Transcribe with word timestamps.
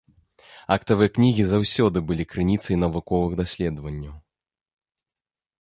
Актавыя 0.75 1.09
кнігі 1.17 1.43
заўсёды 1.49 1.97
былі 2.11 2.25
крыніцай 2.31 2.75
навуковых 2.85 3.31
даследаванняў. 3.43 4.15